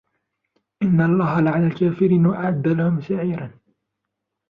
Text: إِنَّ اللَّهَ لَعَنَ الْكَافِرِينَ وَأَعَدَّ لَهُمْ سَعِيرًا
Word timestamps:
إِنَّ 0.83 1.01
اللَّهَ 1.01 1.39
لَعَنَ 1.41 1.67
الْكَافِرِينَ 1.67 2.25
وَأَعَدَّ 2.25 2.67
لَهُمْ 2.67 3.01
سَعِيرًا 3.01 3.51